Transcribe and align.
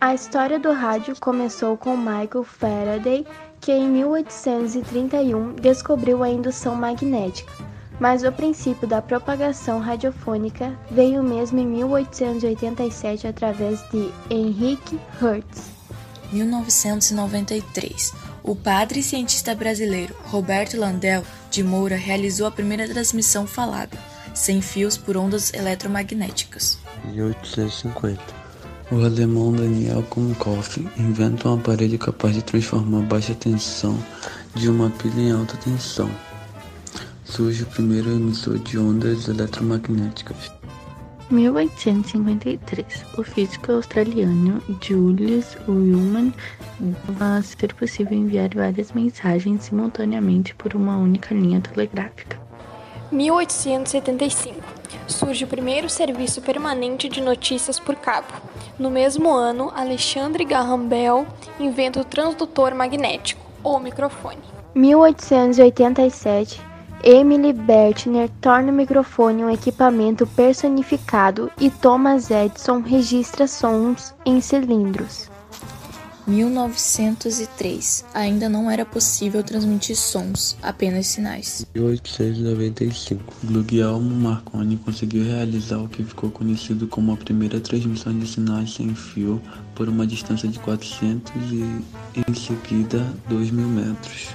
A 0.00 0.14
história 0.14 0.58
do 0.58 0.72
rádio 0.72 1.14
começou 1.20 1.76
com 1.76 1.94
Michael 1.94 2.42
Faraday, 2.42 3.26
que 3.60 3.70
em 3.70 3.86
1831 3.86 5.56
descobriu 5.56 6.22
a 6.22 6.30
indução 6.30 6.74
magnética, 6.74 7.52
mas 8.00 8.24
o 8.24 8.32
princípio 8.32 8.88
da 8.88 9.02
propagação 9.02 9.78
radiofônica 9.78 10.74
veio 10.90 11.22
mesmo 11.22 11.58
em 11.58 11.66
1887 11.66 13.26
através 13.26 13.78
de 13.90 14.10
Henrik 14.30 14.98
Hertz. 15.20 15.66
1993. 16.32 18.14
O 18.42 18.56
padre 18.56 19.00
e 19.00 19.02
cientista 19.02 19.54
brasileiro 19.54 20.16
Roberto 20.24 20.78
Landel 20.78 21.22
de 21.50 21.62
Moura 21.62 21.96
realizou 21.96 22.46
a 22.46 22.50
primeira 22.50 22.88
transmissão 22.88 23.46
falada, 23.46 23.98
sem 24.34 24.62
fios 24.62 24.96
por 24.96 25.18
ondas 25.18 25.52
eletromagnéticas. 25.52 26.78
1850. 27.04 28.39
O 28.92 29.04
alemão 29.04 29.52
Daniel 29.52 30.02
Kumhoff 30.02 30.84
inventa 30.98 31.48
um 31.48 31.54
aparelho 31.54 31.96
capaz 31.96 32.34
de 32.34 32.42
transformar 32.42 33.02
baixa 33.02 33.32
tensão 33.36 33.96
de 34.56 34.68
uma 34.68 34.90
pilha 34.90 35.20
em 35.20 35.30
alta 35.30 35.56
tensão. 35.58 36.10
Surge 37.24 37.62
o 37.62 37.66
primeiro 37.66 38.10
emissor 38.10 38.58
de 38.58 38.76
ondas 38.76 39.28
eletromagnéticas. 39.28 40.50
1853, 41.30 43.04
o 43.16 43.22
físico 43.22 43.70
australiano 43.70 44.60
Julius 44.82 45.56
Ullmann 45.68 46.34
a 47.20 47.40
ser 47.42 47.72
possível 47.74 48.18
enviar 48.18 48.50
várias 48.52 48.90
mensagens 48.90 49.62
simultaneamente 49.62 50.52
por 50.56 50.74
uma 50.74 50.96
única 50.96 51.32
linha 51.32 51.60
telegráfica. 51.60 52.40
1875, 53.12 54.59
surge 55.06 55.44
o 55.44 55.48
primeiro 55.48 55.88
serviço 55.88 56.40
permanente 56.42 57.08
de 57.08 57.20
notícias 57.20 57.78
por 57.78 57.96
cabo. 57.96 58.28
No 58.78 58.90
mesmo 58.90 59.30
ano, 59.30 59.72
Alexandre 59.74 60.44
Graham 60.44 60.86
Bell 60.86 61.26
inventa 61.58 62.00
o 62.00 62.04
transdutor 62.04 62.74
magnético, 62.74 63.44
ou 63.62 63.78
microfone. 63.78 64.38
1887, 64.74 66.60
Emily 67.02 67.52
Bertner 67.52 68.28
torna 68.40 68.70
o 68.70 68.74
microfone 68.74 69.44
um 69.44 69.50
equipamento 69.50 70.26
personificado 70.26 71.50
e 71.58 71.70
Thomas 71.70 72.30
Edison 72.30 72.80
registra 72.80 73.46
sons 73.46 74.14
em 74.26 74.40
cilindros. 74.40 75.29
1903. 76.30 78.04
Ainda 78.14 78.48
não 78.48 78.70
era 78.70 78.84
possível 78.84 79.42
transmitir 79.42 79.96
sons, 79.96 80.56
apenas 80.62 81.08
sinais. 81.08 81.66
1895. 81.74 83.22
Guglielmo 83.42 84.14
Marconi 84.14 84.76
conseguiu 84.76 85.24
realizar 85.24 85.78
o 85.78 85.88
que 85.88 86.04
ficou 86.04 86.30
conhecido 86.30 86.86
como 86.86 87.12
a 87.12 87.16
primeira 87.16 87.60
transmissão 87.60 88.16
de 88.16 88.26
sinais 88.26 88.74
sem 88.74 88.94
fio 88.94 89.42
por 89.74 89.88
uma 89.88 90.06
distância 90.06 90.48
de 90.48 90.58
400 90.60 91.32
e, 91.50 91.84
em 92.16 92.34
seguida, 92.34 93.04
2 93.28 93.50
mil 93.50 93.68
metros. 93.68 94.28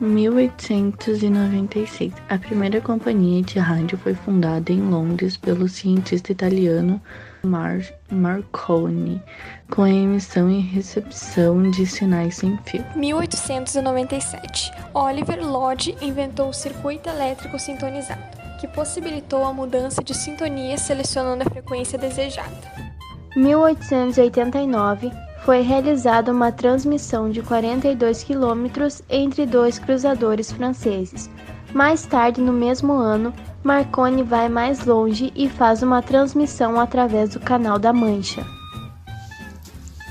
1896. 0.00 2.12
A 2.28 2.38
primeira 2.38 2.80
companhia 2.80 3.42
de 3.42 3.58
rádio 3.58 3.98
foi 3.98 4.14
fundada 4.14 4.72
em 4.72 4.80
Londres 4.80 5.36
pelo 5.36 5.68
cientista 5.68 6.32
italiano 6.32 6.98
Mar 7.42 7.80
Marconi, 8.10 9.22
com 9.70 9.82
a 9.82 9.90
emissão 9.90 10.50
e 10.50 10.60
recepção 10.60 11.70
de 11.70 11.86
sinais 11.86 12.36
sem 12.36 12.56
fio. 12.64 12.82
1897. 12.96 14.72
Oliver 14.94 15.44
Lodge 15.44 15.94
inventou 16.00 16.48
o 16.50 16.54
circuito 16.54 17.08
elétrico 17.08 17.58
sintonizado, 17.58 18.22
que 18.60 18.68
possibilitou 18.68 19.44
a 19.44 19.52
mudança 19.52 20.00
de 20.02 20.14
sintonia 20.14 20.78
selecionando 20.78 21.42
a 21.44 21.50
frequência 21.50 21.98
desejada. 21.98 22.88
1889 23.36 25.12
foi 25.48 25.62
realizada 25.62 26.30
uma 26.30 26.52
transmissão 26.52 27.30
de 27.30 27.40
42 27.40 28.22
quilômetros 28.22 29.00
entre 29.08 29.46
dois 29.46 29.78
cruzadores 29.78 30.52
franceses. 30.52 31.30
Mais 31.72 32.04
tarde, 32.04 32.38
no 32.38 32.52
mesmo 32.52 32.92
ano, 32.92 33.32
Marconi 33.64 34.22
vai 34.22 34.50
mais 34.50 34.84
longe 34.84 35.32
e 35.34 35.48
faz 35.48 35.82
uma 35.82 36.02
transmissão 36.02 36.78
através 36.78 37.30
do 37.30 37.40
Canal 37.40 37.78
da 37.78 37.94
Mancha. 37.94 38.44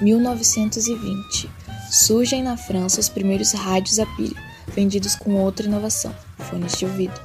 1920. 0.01 1.47
Surgem 1.91 2.41
na 2.41 2.57
França 2.57 3.00
os 3.00 3.07
primeiros 3.07 3.51
rádios 3.51 4.00
a 4.00 4.07
pilha, 4.16 4.41
vendidos 4.69 5.16
com 5.16 5.35
outra 5.35 5.67
inovação, 5.67 6.16
fones 6.39 6.75
de 6.79 6.85
ouvido. 6.85 7.22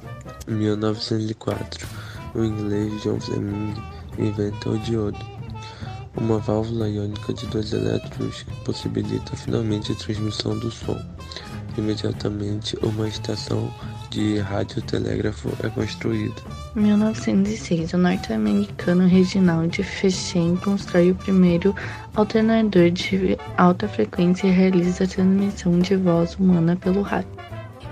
1904. 0.47 1.88
O 2.34 2.44
inglês 2.44 3.03
John 3.03 3.19
Fleming 3.19 3.75
inventa 4.19 4.69
o 4.69 4.78
diodo 4.81 5.41
uma 6.22 6.38
válvula 6.38 6.88
iônica 6.88 7.33
de 7.34 7.47
dois 7.47 7.72
elétrons 7.72 8.44
que 8.44 8.65
possibilita 8.65 9.37
finalmente 9.37 9.91
a 9.91 9.94
transmissão 9.97 10.56
do 10.56 10.71
som. 10.71 10.97
Imediatamente, 11.77 12.78
uma 12.83 13.09
estação 13.09 13.72
de 14.10 14.38
radiotelégrafo 14.38 15.50
é 15.65 15.69
construída. 15.71 16.34
1906, 16.77 17.94
o 17.94 17.99
norte-americano 17.99 19.09
Reginald 19.09 19.82
Fechen 19.82 20.56
constrói 20.56 21.11
o 21.11 21.15
primeiro 21.15 21.75
alternador 22.15 22.91
de 22.91 23.37
alta 23.56 23.88
frequência 23.88 24.47
e 24.47 24.50
realiza 24.50 25.05
a 25.05 25.09
transmissão 25.09 25.78
de 25.78 25.97
voz 25.97 26.37
humana 26.37 26.77
pelo 26.77 27.03
rádio. 27.03 27.31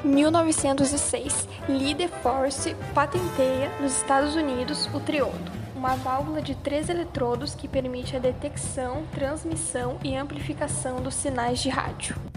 1906, 0.05 1.49
Lee 1.69 1.95
DeForest 1.95 2.75
patenteia 2.95 3.71
nos 3.81 3.97
Estados 3.97 4.35
Unidos 4.35 4.89
o 4.95 5.01
triodo 5.01 5.61
uma 5.81 5.97
válvula 5.97 6.43
de 6.43 6.55
três 6.55 6.91
eletrodos 6.91 7.55
que 7.55 7.67
permite 7.67 8.15
a 8.15 8.19
detecção, 8.19 9.03
transmissão 9.15 9.99
e 10.05 10.15
amplificação 10.15 11.01
dos 11.01 11.15
sinais 11.15 11.59
de 11.59 11.71
rádio. 11.71 12.30